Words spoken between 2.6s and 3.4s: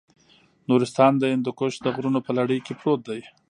کې پروت دی.